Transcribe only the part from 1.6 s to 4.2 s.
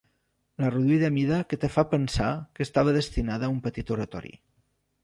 té fa pensar que estava destinada a un petit